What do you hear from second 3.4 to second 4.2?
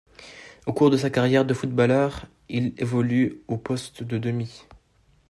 au poste de